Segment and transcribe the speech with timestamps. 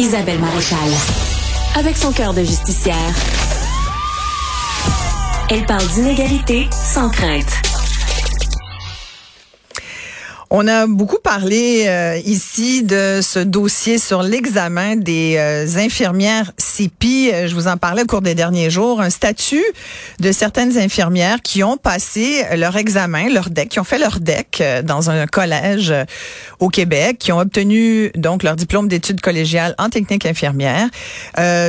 [0.00, 0.78] Isabelle Maréchal.
[1.74, 2.96] Avec son cœur de justicière,
[5.50, 7.69] elle parle d'inégalité sans crainte.
[10.52, 17.30] On a beaucoup parlé euh, ici de ce dossier sur l'examen des euh, infirmières CIPI.
[17.32, 19.00] Euh, je vous en parlais au cours des derniers jours.
[19.00, 19.62] Un statut
[20.18, 24.82] de certaines infirmières qui ont passé leur examen, leur DEC, qui ont fait leur DEC
[24.82, 25.94] dans un collège
[26.58, 30.88] au Québec, qui ont obtenu donc leur diplôme d'études collégiales en technique infirmière,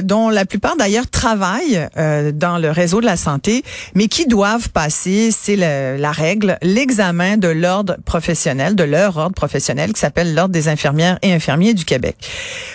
[0.03, 1.87] dont la plupart d'ailleurs travaillent
[2.33, 3.63] dans le réseau de la santé,
[3.93, 9.93] mais qui doivent passer, c'est la règle, l'examen de l'ordre professionnel de leur ordre professionnel
[9.93, 12.15] qui s'appelle l'Ordre des infirmières et infirmiers du Québec.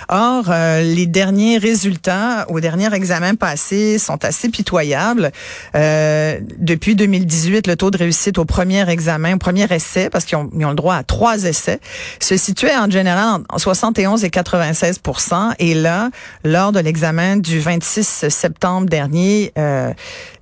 [0.08, 5.32] Or, euh, les derniers résultats au dernier examen passé sont assez pitoyables.
[5.74, 10.38] Euh, depuis 2018, le taux de réussite au premier examen, au premier essai, parce qu'ils
[10.38, 11.80] ont, le droit à trois essais,
[12.20, 15.00] se situait en général en 71 et 96
[15.58, 16.10] Et là,
[16.44, 19.92] lors de l'examen du 26 septembre dernier, euh,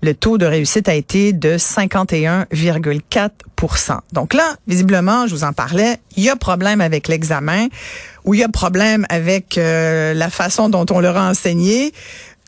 [0.03, 3.31] le taux de réussite a été de 51,4
[4.13, 7.69] donc là, visiblement, je vous en parlais, il y a problème avec l'examen
[8.25, 11.93] ou il y a problème avec euh, la façon dont on leur a enseigné.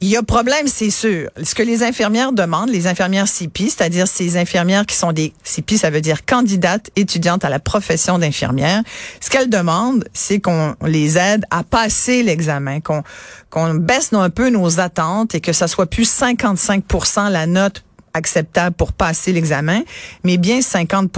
[0.02, 1.30] Il y a problème, c'est sûr.
[1.42, 5.78] Ce que les infirmières demandent, les infirmières CIPI, c'est-à-dire ces infirmières qui sont des CIPI,
[5.78, 8.82] ça veut dire candidates étudiantes à la profession d'infirmière.
[9.20, 13.02] Ce qu'elles demandent, c'est qu'on les aide à passer l'examen, qu'on
[13.48, 17.82] qu'on baisse un peu nos attentes et que ça soit plus 55% la note
[18.16, 19.82] acceptable pour passer l'examen,
[20.24, 21.10] mais bien 50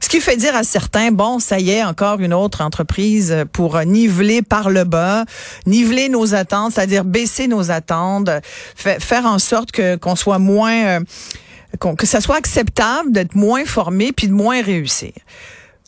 [0.00, 3.78] Ce qui fait dire à certains, bon, ça y est, encore une autre entreprise pour
[3.80, 5.24] niveler par le bas,
[5.66, 8.30] niveler nos attentes, c'est-à-dire baisser nos attentes,
[8.76, 11.00] faire en sorte que qu'on soit moins, euh,
[11.96, 15.12] que ça soit acceptable d'être moins formé puis de moins réussir.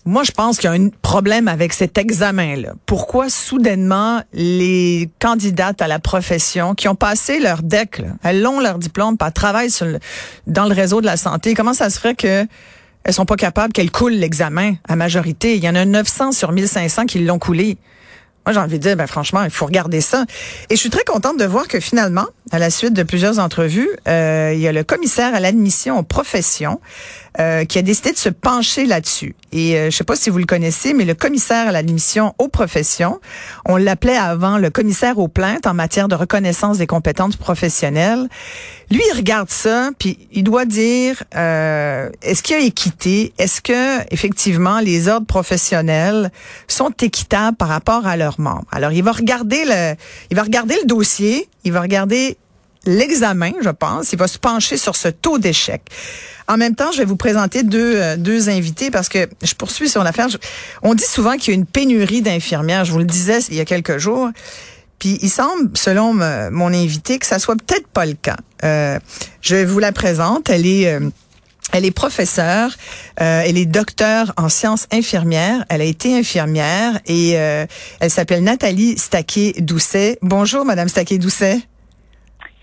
[0.05, 2.72] Moi, je pense qu'il y a un problème avec cet examen-là.
[2.86, 8.78] Pourquoi soudainement les candidates à la profession qui ont passé leur DEC, elles ont leur
[8.78, 9.86] diplôme, pas travaillent sur
[10.48, 12.45] dans le réseau de la santé, comment ça se ferait que
[13.05, 15.57] elles sont pas capables qu'elles coulent l'examen à majorité?
[15.57, 17.79] Il y en a 900 sur 1500 qui l'ont coulé.
[18.45, 20.24] Moi, j'ai envie de dire, ben, franchement, il faut regarder ça.
[20.68, 23.89] Et je suis très contente de voir que finalement, à la suite de plusieurs entrevues,
[24.08, 26.80] euh, il y a le commissaire à l'admission aux professions
[27.40, 29.34] euh, qui a décidé de se pencher là-dessus.
[29.52, 32.48] Et euh, je sais pas si vous le connaissez, mais le commissaire à l'admission aux
[32.48, 33.20] professions,
[33.64, 38.28] on l'appelait avant le commissaire aux plaintes en matière de reconnaissance des compétences professionnelles.
[38.90, 43.32] Lui, il regarde ça, puis il doit dire euh, est-ce qu'il y a équité?
[43.38, 46.30] Est-ce que effectivement les ordres professionnels
[46.68, 48.66] sont équitables par rapport à leurs membres?
[48.70, 49.94] Alors, il va regarder le,
[50.30, 52.36] il va regarder le dossier, il va regarder
[52.84, 54.12] l'examen, je pense.
[54.12, 55.82] Il va se pencher sur ce taux d'échec.
[56.48, 59.88] En même temps, je vais vous présenter deux, euh, deux invités parce que je poursuis
[59.88, 60.28] sur l'affaire.
[60.82, 62.84] On dit souvent qu'il y a une pénurie d'infirmières.
[62.84, 64.30] Je vous le disais il y a quelques jours.
[65.02, 68.36] Puis il semble, selon mon invité, que ça soit peut-être pas le cas.
[68.62, 69.00] Euh,
[69.40, 70.48] je vous la présente.
[70.48, 71.10] Elle est euh,
[71.72, 72.70] elle est professeure,
[73.20, 75.64] euh, elle est docteur en sciences infirmières.
[75.70, 80.18] Elle a été infirmière et elle s'appelle Nathalie Staquet-Doucet.
[80.20, 81.60] Bonjour, Madame Staquet-Doucet.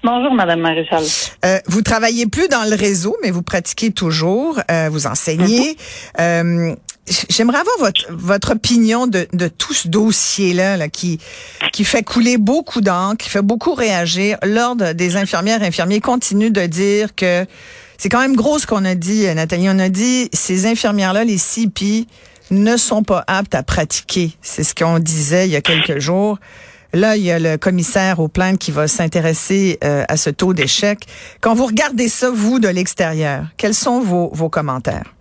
[0.01, 1.03] Bonjour, Madame Maréchal.
[1.43, 5.71] Euh, vous travaillez plus dans le réseau, mais vous pratiquez toujours, euh, vous enseignez.
[5.71, 5.75] Mhm.
[6.19, 6.75] Euh,
[7.29, 11.19] j'aimerais avoir votre, votre opinion de, de tout ce dossier-là là, qui,
[11.73, 14.37] qui fait couler beaucoup d'encre, qui fait beaucoup réagir.
[14.43, 17.45] L'Ordre des infirmières et infirmiers continue de dire que
[17.97, 19.67] c'est quand même gros ce qu'on a dit, Nathalie.
[19.69, 22.07] On a dit ces infirmières-là, les CIPI,
[22.51, 24.31] ne sont pas aptes à pratiquer.
[24.41, 26.39] C'est ce qu'on disait il y a quelques jours.
[26.93, 30.53] Là, il y a le commissaire aux plaintes qui va s'intéresser euh, à ce taux
[30.53, 30.99] d'échec.
[31.39, 35.13] Quand vous regardez ça, vous, de l'extérieur, quels sont vos, vos commentaires?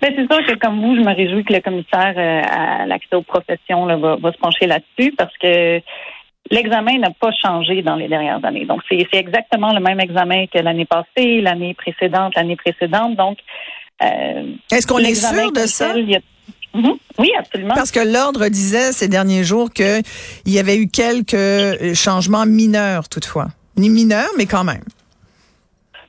[0.00, 3.14] Ben, c'est sûr que comme vous, je me réjouis que le commissaire euh, à l'accès
[3.14, 5.80] aux professions va, se pencher là-dessus parce que
[6.50, 8.64] l'examen n'a pas changé dans les dernières années.
[8.64, 13.16] Donc, c'est exactement le même examen que l'année passée, l'année précédente, l'année précédente.
[13.16, 13.38] Donc,
[14.02, 15.94] euh, est-ce qu'on est sûr de ça?
[16.74, 16.94] Mhm.
[17.18, 17.74] Oui, absolument.
[17.74, 20.02] Parce que l'ordre disait ces derniers jours qu'il
[20.46, 23.48] y avait eu quelques changements mineurs toutefois.
[23.76, 24.84] Ni mineurs, mais quand même.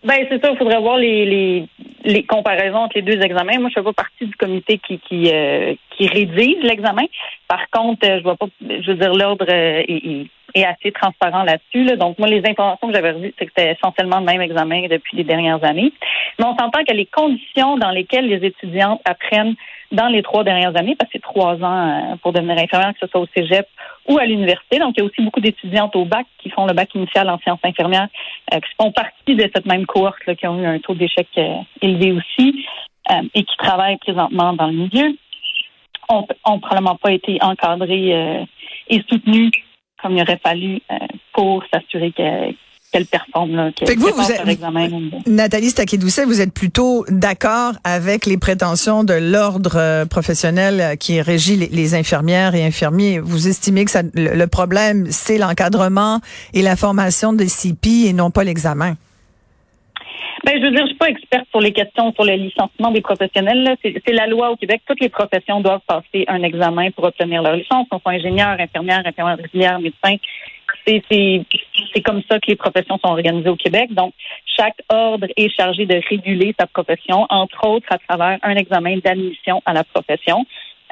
[0.04, 1.70] Ben c'est ça, il faudrait voir les, les,
[2.04, 3.58] les, comparaisons entre les deux examens.
[3.60, 7.06] Moi, je fais pas partie du comité qui qui, euh, qui rédige l'examen.
[7.48, 11.84] Par contre, je vois pas, je veux dire, l'ordre euh, est, assez transparent là-dessus.
[11.84, 11.96] Là.
[11.96, 15.18] Donc, moi, les informations que j'avais revues, c'est que c'était essentiellement le même examen depuis
[15.18, 15.92] les dernières années.
[16.40, 19.56] Mais on s'entend que les conditions dans lesquelles les étudiantes apprennent
[19.92, 23.00] dans les trois dernières années, parce que c'est trois ans euh, pour devenir infirmière, que
[23.02, 23.68] ce soit au cégep
[24.08, 24.80] ou à l'université.
[24.80, 27.38] Donc, il y a aussi beaucoup d'étudiantes au bac qui font le bac initial en
[27.40, 28.08] sciences infirmières,
[28.54, 31.28] euh, qui font partie de cette même cohorte, là, qui ont eu un taux d'échec
[31.38, 32.66] euh, élevé aussi
[33.36, 35.18] et qui travaillent présentement dans le milieu,
[36.08, 38.46] ont, ont probablement pas été encadrées
[38.88, 39.52] et soutenues
[40.04, 40.82] comme il aurait fallu
[41.34, 42.54] pour s'assurer que
[42.94, 43.56] qu'elle performe.
[43.56, 49.16] Là, que, vous, vous êtes, Nathalie Staquet-Doucet, vous êtes plutôt d'accord avec les prétentions de
[49.16, 53.20] l'ordre euh, professionnel qui régit les, infirmières et infirmiers.
[53.20, 56.22] Vous estimez que ça, le, problème, c'est l'encadrement
[56.54, 58.96] et la formation des CP et non pas l'examen?
[60.46, 63.02] Ben, je veux dire, je suis pas experte sur les questions sur le licenciement des
[63.02, 63.78] professionnels.
[63.82, 64.82] C'est la loi au Québec.
[64.86, 67.88] Toutes les professions doivent passer un examen pour obtenir leur licence.
[67.92, 70.18] On soit ingénieur, infirmière, infirmière médecin
[70.86, 73.94] c'est comme ça que les professions sont organisées au Québec.
[73.94, 74.14] Donc,
[74.58, 79.62] chaque ordre est chargé de réguler sa profession, entre autres à travers un examen d'admission
[79.66, 80.46] à la profession,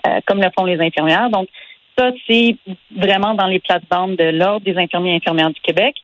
[0.07, 1.29] euh, comme le font les infirmières.
[1.29, 1.47] Donc,
[1.97, 2.55] ça, c'est
[2.95, 5.95] vraiment dans les plates-bandes de l'Ordre des infirmiers et infirmières du Québec.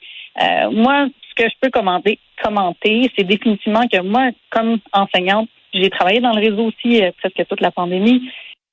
[0.42, 1.08] Euh, moi,
[1.38, 6.42] que je peux commenter, commenter c'est définitivement que moi, comme enseignante, j'ai travaillé dans le
[6.42, 8.30] réseau aussi euh, presque toute la pandémie.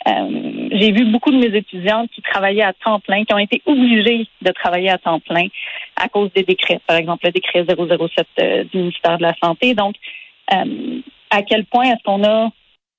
[0.06, 3.62] Euh, j'ai vu beaucoup de mes étudiantes qui travaillaient à temps plein, qui ont été
[3.66, 5.46] obligées de travailler à temps plein
[5.96, 9.74] à cause des décrets, par exemple le décret 007 euh, du ministère de la Santé.
[9.74, 9.94] Donc,
[11.30, 12.50] à quel point est-ce qu'on a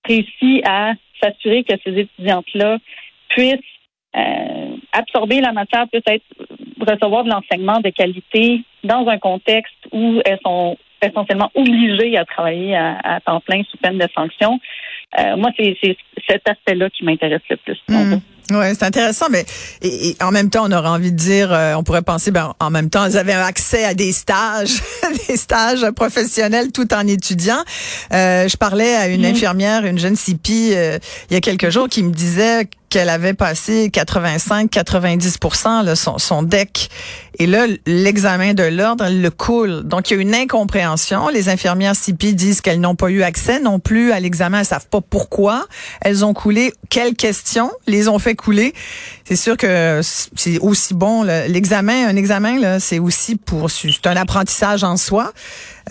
[0.04, 2.80] réussi à s'assurer que ces étudiantes-là
[3.30, 3.60] puissent
[4.92, 6.26] absorber la matière, puissent être,
[6.80, 12.76] recevoir de l'enseignement de qualité dans un contexte où elles sont essentiellement obligées à travailler
[12.76, 14.60] à, temps plein sous peine de sanction.
[15.38, 15.78] moi, c'est
[16.28, 17.80] cet aspect-là qui m'intéresse le plus.
[17.90, 18.16] Mmh.
[18.52, 19.46] Oui, c'est intéressant, mais
[19.82, 22.70] et, en même temps, on aurait envie de dire, euh, on pourrait penser, ben, en
[22.70, 24.82] même temps, elles avaient accès à des stages,
[25.28, 27.64] des stages professionnels tout en étudiant.
[28.14, 29.26] Euh, je parlais à une mmh.
[29.26, 31.00] infirmière, une jeune CIPI, euh,
[31.30, 36.90] il y a quelques jours, qui me disait qu'elle avait passé 85-90% son, son deck.
[37.40, 39.84] Et là, l'examen de l'ordre, elle le coule.
[39.84, 41.28] Donc, il y a une incompréhension.
[41.28, 44.60] Les infirmières CIPI disent qu'elles n'ont pas eu accès non plus à l'examen.
[44.60, 45.66] Elles savent pas pourquoi.
[46.00, 46.72] Elles ont coulé.
[46.90, 48.35] Quelles questions les ont fait
[49.24, 51.24] C'est sûr que c'est aussi bon.
[51.24, 55.34] L'examen, un examen, là, c'est aussi pour, c'est un apprentissage en soi.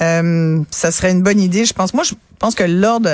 [0.01, 1.95] Euh, ça serait une bonne idée, je pense.
[1.95, 3.11] Moi, je pense que l'ordre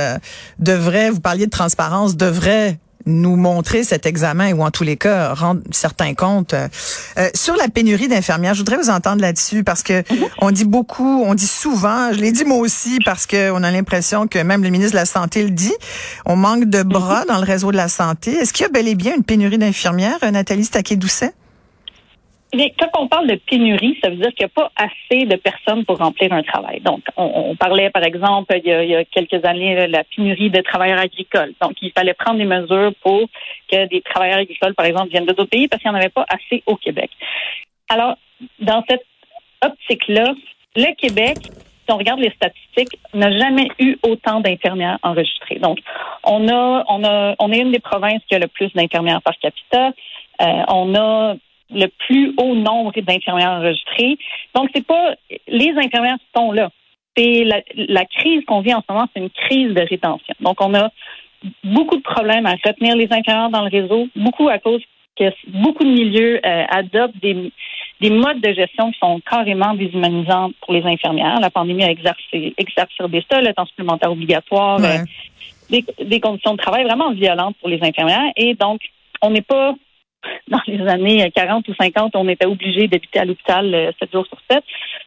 [0.59, 2.79] devrait, vous parliez de transparence, devrait
[3.11, 6.55] nous montrer cet examen ou en tous les cas rendre certains comptes.
[6.55, 10.27] Euh, sur la pénurie d'infirmières, je voudrais vous entendre là-dessus parce que mhm.
[10.39, 13.71] on dit beaucoup, on dit souvent, je l'ai dit moi aussi parce que on a
[13.71, 15.75] l'impression que même le ministre de la Santé le dit,
[16.27, 17.27] on manque de bras mhm.
[17.29, 18.33] dans le réseau de la santé.
[18.33, 21.33] Est-ce qu'il y a bel et bien une pénurie d'infirmières, Nathalie Staquet-Doucet?
[22.53, 25.85] Quand on parle de pénurie, ça veut dire qu'il n'y a pas assez de personnes
[25.85, 26.81] pour remplir un travail.
[26.81, 31.55] Donc, on, parlait, par exemple, il y, a, quelques années, la pénurie de travailleurs agricoles.
[31.63, 33.29] Donc, il fallait prendre des mesures pour
[33.71, 36.27] que des travailleurs agricoles, par exemple, viennent d'autres pays parce qu'il n'y en avait pas
[36.29, 37.11] assez au Québec.
[37.89, 38.17] Alors,
[38.59, 39.05] dans cette
[39.63, 40.35] optique-là,
[40.75, 45.59] le Québec, si on regarde les statistiques, n'a jamais eu autant d'infirmières enregistrées.
[45.59, 45.79] Donc,
[46.25, 49.37] on a, on a, on est une des provinces qui a le plus d'infirmières par
[49.39, 49.93] capita.
[50.41, 51.35] Euh, on a
[51.73, 54.19] le plus haut nombre d'infirmières enregistrées.
[54.55, 55.15] Donc, c'est pas
[55.49, 56.71] les infirmières sont là.
[57.17, 60.35] C'est la, crise qu'on vit en ce moment, c'est une crise de rétention.
[60.41, 60.91] Donc, on a
[61.65, 64.83] beaucoup de problèmes à retenir les infirmières dans le réseau, beaucoup à cause
[65.19, 67.53] que beaucoup de milieux euh, adoptent des,
[68.01, 71.41] des modes de gestion qui sont carrément déshumanisants pour les infirmières.
[71.41, 74.99] La pandémie a exercé, exacerbé ça, le temps supplémentaire obligatoire, euh,
[75.69, 78.33] des, des conditions de travail vraiment violentes pour les infirmières.
[78.37, 78.81] Et donc,
[79.21, 79.75] on n'est pas
[80.49, 84.27] dans les années 40 ou 50, on était obligé d'habiter à l'hôpital euh, 7 jours
[84.27, 84.63] sur 7.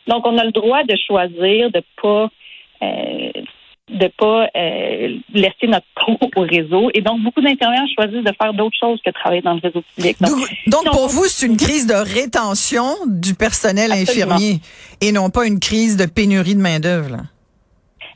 [0.07, 2.29] Donc, on a le droit de choisir de pas
[2.81, 3.31] euh,
[3.89, 6.89] de pas euh, laisser notre peau au réseau.
[6.93, 10.17] Et donc, beaucoup d'infirmières choisissent de faire d'autres choses que travailler dans le réseau public.
[10.67, 14.59] Donc, pour vous, c'est une crise de rétention du personnel infirmier
[15.01, 17.17] et non pas une crise de pénurie de main-d'œuvre.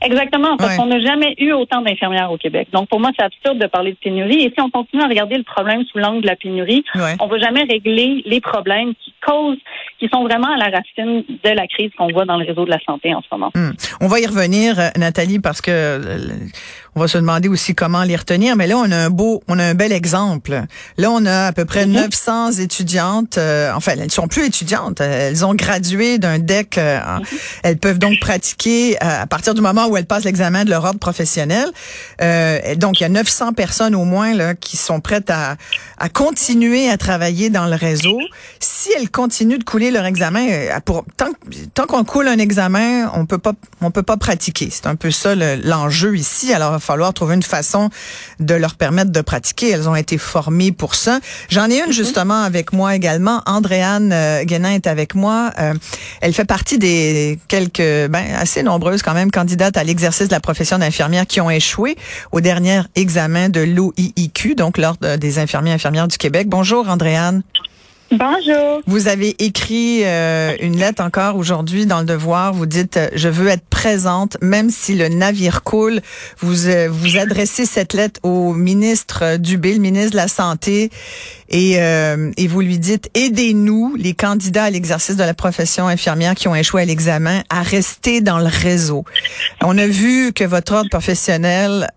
[0.02, 2.68] Exactement, parce qu'on n'a jamais eu autant d'infirmières au Québec.
[2.72, 4.44] Donc, pour moi, c'est absurde de parler de pénurie.
[4.44, 7.30] Et si on continue à regarder le problème sous l'angle de la pénurie, on ne
[7.30, 9.58] va jamais régler les problèmes qui causent,
[9.98, 12.70] qui sont vraiment à la racine de la crise qu'on voit dans le réseau de
[12.70, 13.50] la santé en ce moment.
[13.54, 13.72] Hmm.
[14.00, 16.28] On va y revenir, euh, Nathalie, parce que euh,
[16.94, 18.56] on va se demander aussi comment les retenir.
[18.56, 20.62] Mais là, on a un beau, on a un bel exemple.
[20.96, 22.60] Là, on a à peu près 900 mhm.
[22.60, 23.38] étudiantes.
[23.38, 25.00] Euh, enfin, elles ne sont plus étudiantes.
[25.00, 26.76] Elles ont gradué d'un DEC.
[26.76, 27.22] Mhm.
[27.62, 30.98] Elles peuvent donc pratiquer à partir du moment où elles passent l'examen de leur ordre
[30.98, 31.70] professionnel.
[32.76, 35.56] donc, il y a 900 personnes au moins là qui sont prêtes à,
[35.98, 38.18] à continuer à travailler dans le réseau.
[38.60, 41.30] Si elles continuent de couler leur examen, euh, pour, tant,
[41.74, 44.68] tant qu'on coule un examen, on peut pas, on peut pas pratiquer.
[44.70, 46.52] C'est un peu ça l'enjeu ici.
[46.52, 47.90] Alors, il va falloir trouver une façon
[48.38, 49.70] de leur permettre de pratiquer.
[49.70, 51.20] Elles ont été formées pour ça.
[51.48, 51.92] J'en ai une mm-hmm.
[51.92, 53.42] justement avec moi également.
[53.46, 55.50] Andréane euh, Guénin est avec moi.
[55.58, 55.74] Euh,
[56.20, 60.40] elle fait partie des quelques, ben, assez nombreuses quand même candidates à l'exercice de la
[60.40, 61.96] profession d'infirmière qui ont échoué
[62.32, 66.48] au dernier examen de l'OIIQ, donc l'Ordre des infirmiers et infirmières du Québec.
[66.48, 67.42] Bonjour, Andréane.
[68.10, 68.80] Bonjour.
[68.86, 72.54] Vous avez écrit euh, une lettre encore aujourd'hui dans le Devoir.
[72.54, 76.00] Vous dites euh, je veux être présente même si le navire coule.
[76.38, 80.90] Vous euh, vous adressez cette lettre au ministre Dubé, le ministre de la santé,
[81.50, 86.48] et et vous lui dites aidez-nous les candidats à l'exercice de la profession infirmière qui
[86.48, 89.04] ont échoué à l'examen à rester dans le réseau.
[89.62, 91.88] On a vu que votre ordre professionnel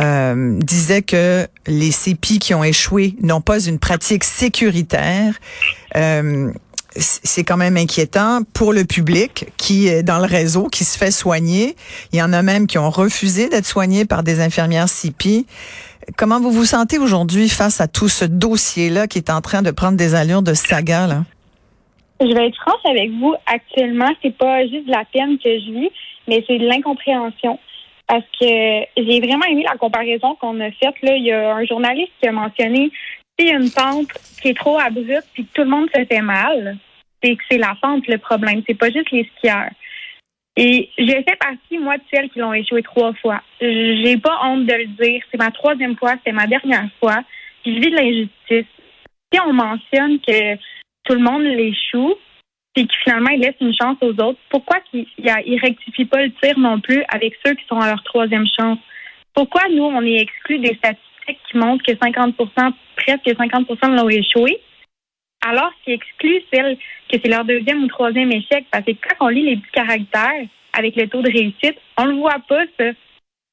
[0.00, 5.34] euh, disait que les CPI qui ont échoué n'ont pas une pratique sécuritaire.
[5.96, 6.52] Euh,
[6.96, 11.10] c'est quand même inquiétant pour le public qui est dans le réseau, qui se fait
[11.10, 11.74] soigner.
[12.12, 15.46] Il y en a même qui ont refusé d'être soignés par des infirmières CPI.
[16.16, 19.70] Comment vous vous sentez aujourd'hui face à tout ce dossier-là qui est en train de
[19.70, 21.06] prendre des allures de saga?
[21.06, 21.24] Là?
[22.20, 23.34] Je vais être franche avec vous.
[23.46, 25.90] Actuellement, c'est pas juste de la peine que je vis,
[26.28, 27.58] mais c'est de l'incompréhension
[28.06, 28.46] parce que
[28.96, 30.94] j'ai vraiment aimé la comparaison qu'on a faite.
[31.02, 32.90] Là, il y a un journaliste qui a mentionné
[33.40, 36.76] a une pente qui est trop abrupte puis que tout le monde se fait mal,
[37.22, 38.62] c'est que c'est la pente le problème.
[38.66, 39.70] C'est pas juste les skieurs.
[40.56, 43.42] Et j'ai fait partie, moi, de celles qui l'ont échoué trois fois.
[43.60, 45.22] J'ai pas honte de le dire.
[45.30, 47.22] C'est ma troisième fois, c'est ma dernière fois.
[47.66, 48.70] je vis de l'injustice.
[49.32, 50.54] Si on mentionne que
[51.04, 52.14] tout le monde l'échoue,
[52.74, 56.32] puis qui finalement il laisse une chance aux autres, pourquoi qu'il ne rectifie pas le
[56.42, 58.78] tir non plus avec ceux qui sont à leur troisième chance?
[59.32, 64.60] Pourquoi nous, on est exclus des statistiques qui montrent que 50% presque 50% l'ont échoué,
[65.46, 66.76] alors qu'il exclut celles
[67.08, 68.66] que c'est leur deuxième ou troisième échec?
[68.70, 72.16] Parce que quand on lit les petits caractères avec le taux de réussite, on le
[72.16, 72.90] voit pas, ça.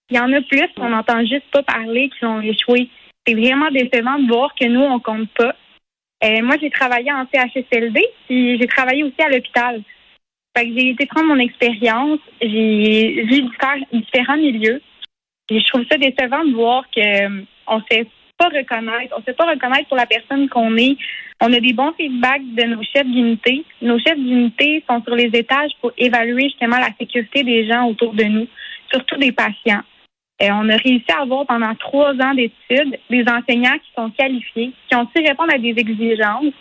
[0.10, 2.90] Il y en a plus, on n'entend juste pas parler qui l'ont échoué.
[3.26, 5.56] C'est vraiment décevant de voir que nous, on compte pas.
[6.24, 9.82] Euh, moi, j'ai travaillé en CHSLD, puis j'ai travaillé aussi à l'hôpital.
[10.56, 13.42] Fait que j'ai été prendre mon expérience, j'ai vu
[13.94, 14.82] différents milieux.
[15.50, 18.06] Je trouve ça décevant de voir que euh, on ne sait
[18.38, 20.98] pas reconnaître, on sait pas reconnaître pour la personne qu'on est.
[21.42, 23.64] On a des bons feedbacks de nos chefs d'unité.
[23.82, 28.14] Nos chefs d'unité sont sur les étages pour évaluer justement la sécurité des gens autour
[28.14, 28.48] de nous,
[28.92, 29.82] surtout des patients.
[30.42, 34.74] Euh, on a réussi à avoir pendant trois ans d'études des enseignants qui sont qualifiés,
[34.90, 36.54] qui ont su répondre à des exigences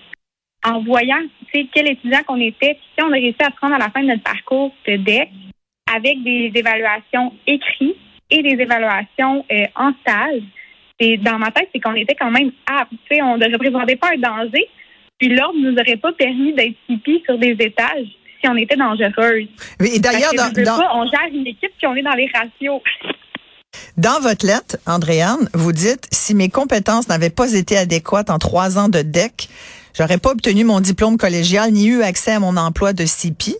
[0.64, 1.20] en voyant
[1.52, 2.74] quel étudiant qu'on était.
[2.74, 5.30] Puis, on a réussi à se rendre à la fin de notre parcours de DEC
[5.92, 7.96] avec des évaluations écrites
[8.30, 10.42] et des évaluations euh, en stage.
[10.98, 12.92] Et dans ma tête, c'est qu'on était quand même aptes.
[13.22, 14.68] On ne représentait pas un danger.
[15.18, 18.08] Puis l'ordre ne nous aurait pas permis d'être CP sur des étages
[18.42, 19.48] si on était dangereuse.
[19.80, 20.32] Et d'ailleurs,
[20.94, 22.80] on gère une équipe qui on est dans les ratios.
[24.00, 28.78] Dans votre lettre, Andréane, vous dites si mes compétences n'avaient pas été adéquates en trois
[28.78, 29.50] ans de DEC,
[29.92, 33.56] j'aurais pas obtenu mon diplôme collégial ni eu accès à mon emploi de CIPI.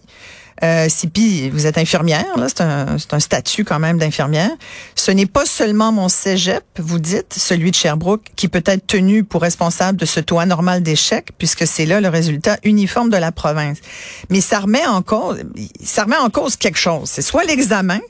[0.62, 4.50] Euh, CIPI, vous êtes infirmière, c'est un, un, statut quand même d'infirmière.
[4.94, 9.24] Ce n'est pas seulement mon cégep, vous dites, celui de Sherbrooke, qui peut être tenu
[9.24, 13.30] pour responsable de ce taux anormal d'échec, puisque c'est là le résultat uniforme de la
[13.30, 13.76] province.
[14.30, 15.38] Mais ça remet en cause,
[15.84, 17.10] ça remet en cause quelque chose.
[17.10, 18.00] C'est soit l'examen,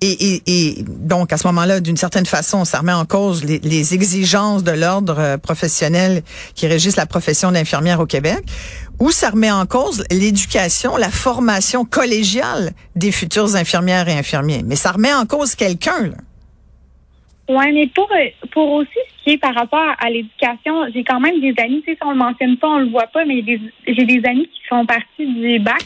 [0.00, 4.64] et, et, donc, à ce moment-là, d'une certaine façon, ça remet en cause les, exigences
[4.64, 6.22] de l'ordre euh, professionnel
[6.54, 8.44] qui régissent la profession d'infirmière au Québec,
[8.98, 14.62] ou ça remet en cause l'éducation, la formation collégiale des futures infirmières et infirmiers.
[14.64, 16.12] Mais ça remet en cause quelqu'un.
[17.48, 21.20] Oui, mais pour, euh, pour aussi ce qui est par rapport à l'éducation, j'ai quand
[21.20, 23.44] même des amis, tu sais, si on le mentionne pas, on le voit pas, mais
[23.86, 25.84] j'ai des amis qui font partie du bac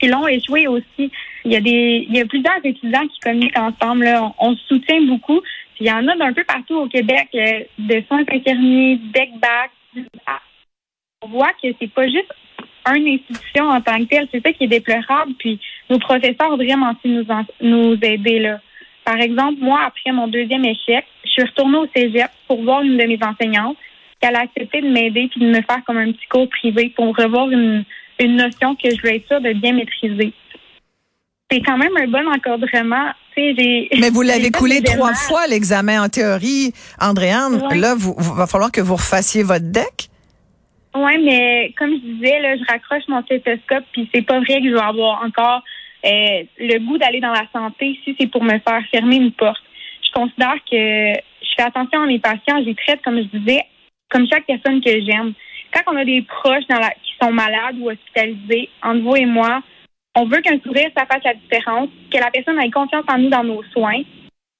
[0.00, 1.10] qui l'ont échoué aussi.
[1.44, 4.04] Il y a des, il y a plusieurs étudiants qui communiquent ensemble.
[4.04, 4.32] Là.
[4.38, 5.40] On, se soutient beaucoup.
[5.80, 9.00] il y en a d'un peu partout au Québec, euh, de soins infirmiers,
[9.40, 9.70] bac.
[11.22, 12.32] On voit que c'est pas juste
[12.86, 14.28] une institution en tant que telle.
[14.32, 15.34] C'est ça qui est déplorable.
[15.38, 17.24] Puis nos professeurs ont vraiment su nous,
[17.60, 18.60] nous aider là.
[19.04, 22.96] Par exemple, moi, après mon deuxième échec, je suis retournée au cégep pour voir une
[22.96, 23.76] de mes enseignantes.
[24.20, 27.16] Elle a accepté de m'aider puis de me faire comme un petit cours privé pour
[27.16, 27.84] revoir une,
[28.20, 30.32] une notion que je veux être sûre de bien maîtriser.
[31.52, 33.12] C'est quand même un bon encadrement.
[33.36, 37.62] Mais vous l'avez coulé trois fois l'examen en théorie, Andréane.
[37.74, 40.08] Là, vous, va falloir que vous refassiez votre deck?
[40.94, 44.68] Oui, mais comme je disais, là, je raccroche mon stéthoscope, puis c'est pas vrai que
[44.68, 45.62] je vais avoir encore
[46.04, 49.62] euh, le goût d'aller dans la santé si c'est pour me faire fermer une porte.
[50.06, 53.62] Je considère que je fais attention à mes patients, je les traite, comme je disais,
[54.10, 55.32] comme chaque personne que j'aime.
[55.72, 56.90] Quand on a des proches dans la,
[57.22, 59.62] sont malades ou hospitalisés, entre vous et moi,
[60.14, 63.30] on veut qu'un sourire, ça fasse la différence, que la personne ait confiance en nous
[63.30, 64.02] dans nos soins.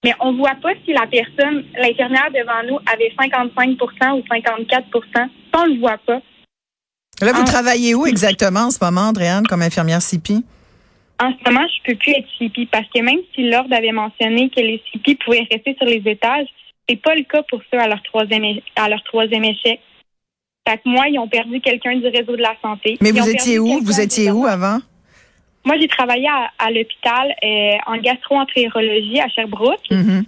[0.05, 5.03] Mais on ne voit pas si la personne, l'infirmière devant nous, avait 55% ou 54%
[5.15, 6.21] Ça, on ne le voit pas.
[7.21, 10.45] Là, vous travaillez où exactement en ce moment, Andréane, comme infirmière CIPI?
[11.21, 13.93] En ce moment, je ne peux plus être CIPI parce que même si l'ordre avait
[13.93, 16.49] mentionné que les CIPI pouvaient rester sur les étages,
[16.89, 18.45] c'est pas le cas pour ceux à leur troisième,
[18.75, 19.79] à leur troisième échec.
[20.69, 22.99] Fait que moi, ils ont perdu quelqu'un du réseau de la santé.
[23.01, 23.81] Mais Ils vous étiez où?
[23.83, 24.81] Vous étiez où avant?
[25.65, 29.91] Moi, j'ai travaillé à, à l'hôpital euh, en gastro-entérologie à Sherbrooke.
[29.91, 30.25] Mhm.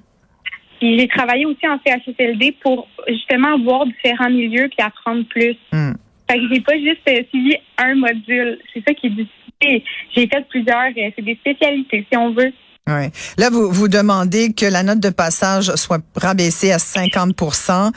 [0.80, 5.56] Puis j'ai travaillé aussi en CHSLD pour justement voir différents milieux puis apprendre plus.
[5.72, 5.92] Mm.
[6.30, 8.58] Fait que j'ai pas juste euh, suivi un module.
[8.72, 9.82] C'est ça qui est difficile.
[10.14, 10.86] J'ai fait plusieurs.
[10.96, 12.52] euh, c'est des spécialités, si on veut.
[12.86, 13.12] Ouais.
[13.38, 17.92] Là, vous vous demandez que la note de passage soit rabaissée à 50%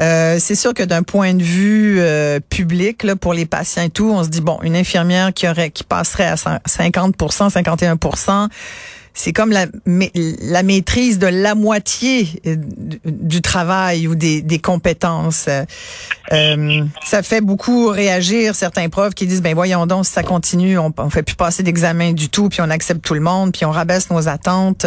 [0.00, 3.90] euh, C'est sûr que d'un point de vue euh, public, là, pour les patients et
[3.90, 7.98] tout, on se dit bon, une infirmière qui aurait qui passerait à 50% 51
[9.14, 12.56] c'est comme la, la maîtrise de la moitié euh,
[13.04, 15.48] du, travail ou des, des compétences.
[16.32, 20.78] Euh, ça fait beaucoup réagir certains profs qui disent ben voyons donc si ça continue,
[20.78, 23.64] on, on fait plus passer d'examen du tout, puis on accepte tout le monde, puis
[23.64, 24.86] on rabaisse nos attentes.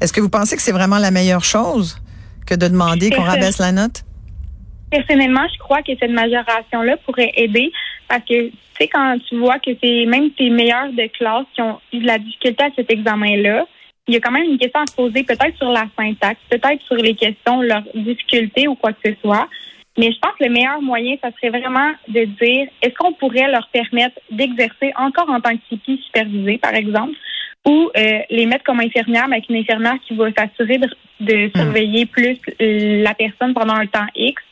[0.00, 1.96] Est-ce que vous pensez que c'est vraiment la meilleure chose
[2.46, 4.04] que de demander qu'on rabaisse la note?
[4.90, 7.72] Personnellement, je crois que cette majoration-là pourrait aider
[8.08, 11.62] parce que, tu sais, quand tu vois que c'est même tes meilleurs de classe qui
[11.62, 13.66] ont eu de la difficulté à cet examen-là,
[14.06, 16.82] il y a quand même une question à se poser, peut-être sur la syntaxe, peut-être
[16.86, 19.48] sur les questions, leurs difficultés ou quoi que ce soit.
[19.96, 23.50] Mais je pense que le meilleur moyen, ça serait vraiment de dire, est-ce qu'on pourrait
[23.50, 27.14] leur permettre d'exercer encore en tant que CP supervisé, par exemple,
[27.64, 30.88] ou euh, les mettre comme infirmière, mais avec une infirmière qui va s'assurer de,
[31.20, 34.42] de surveiller plus la personne pendant un temps X,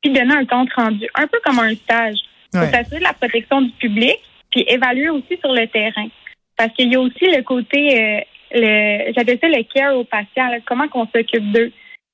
[0.00, 2.18] puis donner un compte rendu, un peu comme un stage,
[2.52, 2.70] pour Ouais.
[2.70, 4.18] s'assurer de la protection du public,
[4.50, 6.08] puis évaluer aussi sur le terrain.
[6.56, 8.20] Parce qu'il y a aussi le côté, euh,
[8.52, 11.72] le, j'appelle ça le care aux patients, là, comment qu'on s'occupe d'eux.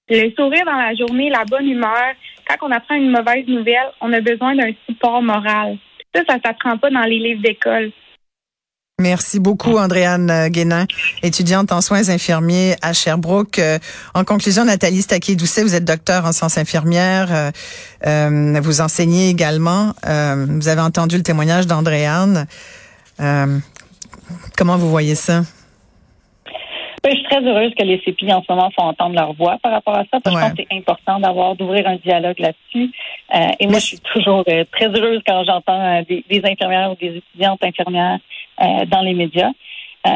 [0.09, 2.15] Le sourire dans la journée, la bonne humeur.
[2.49, 5.77] Quand on apprend une mauvaise nouvelle, on a besoin d'un support moral.
[6.15, 7.91] Ça, ça s'apprend pas dans les livres d'école.
[9.01, 10.87] Merci beaucoup, Andréane euh, Guénin,
[11.23, 13.61] étudiante en soins infirmiers à Sherbrooke.
[13.61, 13.79] Euh,
[14.13, 17.29] En conclusion, Nathalie Staquet-Doucet, vous êtes docteur en sciences infirmières.
[17.33, 17.51] euh,
[18.09, 19.93] euh, vous enseignez également.
[20.05, 22.49] Euh, vous avez entendu le témoignage d'Andréane.
[23.21, 23.59] Euh,
[24.57, 25.43] comment vous voyez ça?
[27.05, 29.59] Oui, je suis très heureuse que les CPI en ce moment font entendre leur voix
[29.63, 32.41] par rapport à ça, parce que je pense que c'est important d'avoir d'ouvrir un dialogue
[32.41, 32.91] là-dessus.
[33.33, 37.19] Euh, et moi, je suis toujours très heureuse quand j'entends des, des infirmières ou des
[37.19, 38.19] étudiantes infirmières
[38.61, 39.51] euh, dans les médias.
[40.07, 40.11] Euh,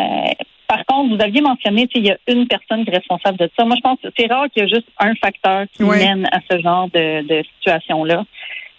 [0.69, 3.65] par contre, vous aviez mentionné, il y a une personne qui est responsable de ça.
[3.65, 6.39] Moi, je pense que c'est rare qu'il y a juste un facteur qui mène à
[6.51, 8.25] ce genre de, de situation-là.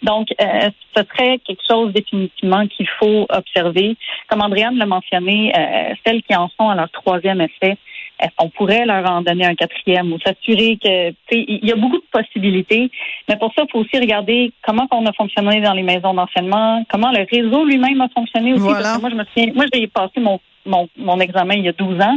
[0.02, 3.96] Donc, euh, ce serait quelque chose définitivement qu'il faut observer.
[4.28, 7.76] Comme Andréane l'a mentionné, euh, celles qui en sont à leur troisième essai,
[8.24, 11.72] est-ce qu'on pourrait leur en donner un quatrième ou s'assurer que, tu sais, il y
[11.72, 12.90] a beaucoup de possibilités.
[13.28, 16.82] Mais pour ça, il faut aussi regarder comment on a fonctionné dans les maisons d'enseignement,
[16.90, 18.62] comment le réseau lui-même a fonctionné aussi.
[18.62, 18.80] Voilà.
[18.80, 21.68] Parce que moi, je me souviens, moi, j'ai passé mon, mon, mon examen il y
[21.68, 22.16] a 12 ans.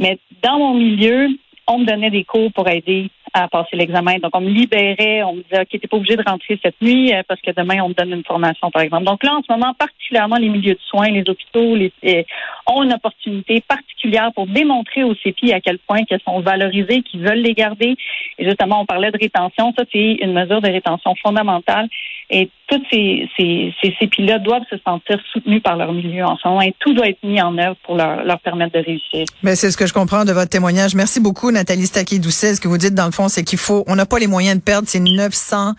[0.00, 1.28] Mais dans mon milieu,
[1.66, 4.16] on me donnait des cours pour aider à passer l'examen.
[4.18, 7.12] Donc, on me libérait, on me disait, OK, t'es pas obligé de rentrer cette nuit
[7.12, 9.04] euh, parce que demain, on me donne une formation, par exemple.
[9.04, 12.22] Donc là, en ce moment, particulièrement les milieux de soins, les hôpitaux, les, euh,
[12.66, 17.20] ont une opportunité particulière pour démontrer aux CPI à quel point qu'elles sont valorisées, qu'ils
[17.20, 17.96] veulent les garder.
[18.38, 19.74] Et justement, on parlait de rétention.
[19.76, 21.88] Ça, c'est une mesure de rétention fondamentale.
[22.28, 26.48] Et toutes ces, ces, ces CPI-là doivent se sentir soutenus par leur milieu en ce
[26.48, 26.60] moment.
[26.60, 29.26] Et tout doit être mis en œuvre pour leur, leur permettre de réussir.
[29.44, 30.96] Ben, c'est ce que je comprends de votre témoignage.
[30.96, 32.56] Merci beaucoup, Nathalie Staquet-Doucet.
[32.56, 34.56] Ce que vous dites, dans le fond, c'est qu'il faut, on n'a pas les moyens
[34.56, 35.74] de perdre ces 900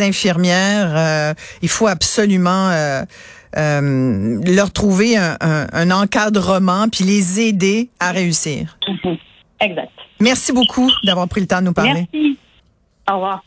[0.00, 0.92] infirmières.
[0.96, 3.02] Euh, il faut absolument euh,
[3.56, 8.78] euh, leur trouver un, un- un encadrement puis les aider à réussir.
[9.60, 9.90] Exact.
[10.20, 12.06] Merci beaucoup d'avoir pris le temps de nous parler.
[12.12, 12.38] Merci.
[13.10, 13.42] Au revoir.